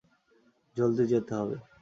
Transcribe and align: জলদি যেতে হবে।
জলদি 0.77 1.03
যেতে 1.11 1.33
হবে। 1.35 1.55